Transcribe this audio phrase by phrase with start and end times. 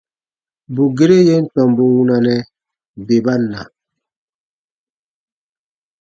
[0.73, 2.35] Bù gere yè n tɔmbu wunanɛ,
[3.05, 3.61] bè ba na.